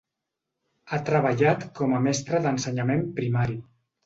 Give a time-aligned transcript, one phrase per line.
[0.95, 3.61] Ha treballat com a mestra d'ensenyament primari.